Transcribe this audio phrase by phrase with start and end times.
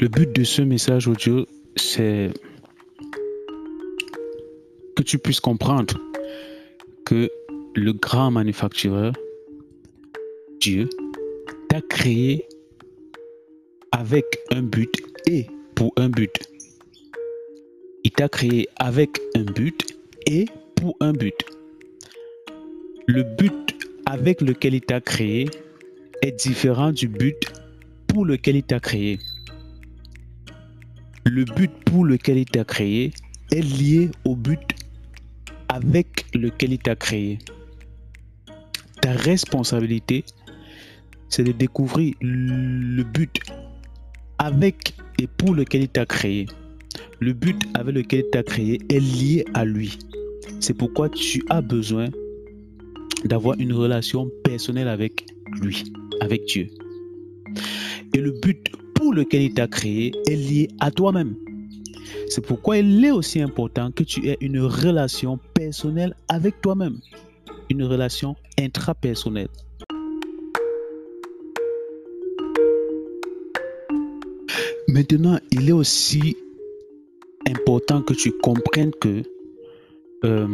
[0.00, 2.30] Le but de ce message audio, c'est
[4.96, 5.94] que tu puisses comprendre
[7.06, 7.30] que
[7.76, 9.12] le grand manufactureur,
[10.60, 10.88] Dieu,
[11.68, 12.44] t'a créé
[13.92, 14.92] avec un but
[15.26, 16.40] et pour un but.
[18.02, 21.38] Il t'a créé avec un but et pour un but.
[23.06, 23.76] Le but
[24.06, 25.48] avec lequel il t'a créé
[26.20, 27.38] est différent du but
[28.08, 29.18] pour lequel il t'a créé.
[31.24, 33.12] Le but pour lequel il t'a créé
[33.50, 34.60] est lié au but
[35.68, 37.38] avec lequel il t'a créé.
[39.00, 40.24] Ta responsabilité,
[41.30, 43.40] c'est de découvrir le but
[44.38, 46.46] avec et pour lequel il t'a créé.
[47.20, 49.98] Le but avec lequel il t'a créé est lié à lui.
[50.60, 52.08] C'est pourquoi tu as besoin
[53.24, 55.24] d'avoir une relation personnelle avec
[55.62, 55.84] lui,
[56.20, 56.68] avec Dieu.
[58.12, 58.70] Et le but
[59.12, 60.12] lequel il t'a créé?
[60.26, 61.34] Est lié à toi-même.
[62.28, 66.98] C'est pourquoi il est aussi important que tu aies une relation personnelle avec toi-même,
[67.70, 69.48] une relation intrapersonnelle.
[74.88, 76.36] Maintenant, il est aussi
[77.48, 79.22] important que tu comprennes que
[80.24, 80.46] euh,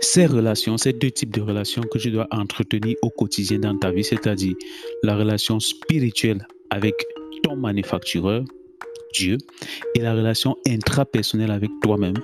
[0.00, 3.90] ces relations, ces deux types de relations que tu dois entretenir au quotidien dans ta
[3.90, 4.54] vie, c'est-à-dire
[5.02, 6.94] la relation spirituelle avec
[7.42, 8.44] ton manufactureur,
[9.14, 9.38] Dieu,
[9.94, 12.16] et la relation intrapersonnelle avec toi-même,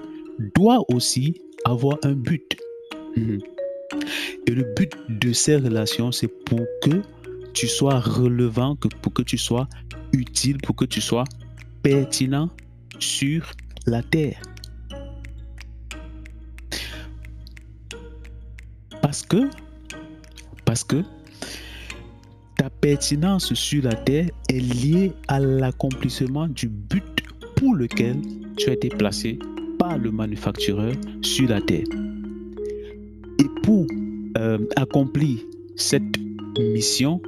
[0.55, 2.57] doit aussi avoir un but.
[3.17, 3.41] Mhm.
[4.47, 7.03] Et le but de ces relations, c'est pour que
[7.53, 9.69] tu sois relevant, pour que tu sois
[10.13, 11.25] utile, pour que tu sois
[11.83, 12.51] pertinent
[12.99, 13.51] sur
[13.87, 14.41] la terre.
[19.03, 19.49] Parce que,
[20.65, 21.03] parce que
[22.87, 27.03] pertinence sur la terre est liée à l'accomplissement du but
[27.57, 28.15] pour lequel
[28.57, 29.41] tu as été placé
[29.77, 31.87] par le manufactureur sur la terre.
[33.41, 33.89] Et pour
[34.39, 35.37] euh, accomplir
[35.75, 36.17] cette
[36.61, 37.21] mission,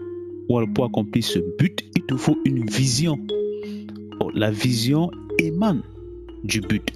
[0.49, 3.19] ou pour accomplir ce but, il te faut une vision.
[4.35, 5.11] la vision
[5.41, 5.83] émane
[6.45, 6.89] du but.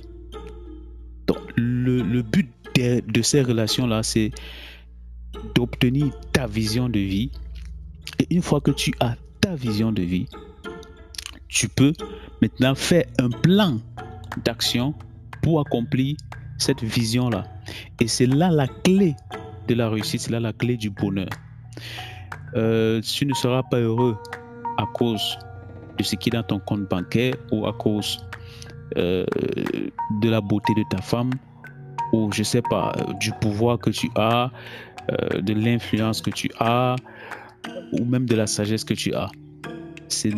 [1.26, 4.30] Donc, le, but de ces relations-là, c'est
[5.56, 7.32] d'obtenir ta vision de vie.
[8.18, 10.26] Et une fois que tu as ta vision de vie,
[11.48, 11.92] tu peux
[12.40, 13.78] maintenant faire un plan
[14.44, 14.94] d'action
[15.42, 16.16] pour accomplir
[16.58, 17.44] cette vision-là.
[18.00, 19.14] Et c'est là la clé
[19.68, 21.28] de la réussite, c'est là la clé du bonheur.
[22.54, 24.16] Euh, tu ne seras pas heureux
[24.78, 25.38] à cause
[25.98, 28.24] de ce qui est dans ton compte bancaire ou à cause
[28.96, 29.24] euh,
[30.20, 31.30] de la beauté de ta femme
[32.12, 34.50] ou je sais pas, du pouvoir que tu as,
[35.10, 36.96] euh, de l'influence que tu as
[37.92, 39.30] ou même de la sagesse que tu as.
[40.08, 40.32] C'est,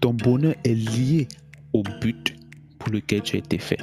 [0.00, 1.28] ton bonheur est lié
[1.72, 2.36] au but
[2.78, 3.78] pour lequel tu as été fait.